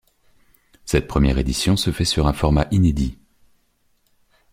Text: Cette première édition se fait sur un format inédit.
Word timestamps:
Cette 0.83 1.05
première 1.05 1.37
édition 1.37 1.77
se 1.77 1.91
fait 1.91 2.05
sur 2.05 2.25
un 2.25 2.33
format 2.33 2.67
inédit. 2.71 3.19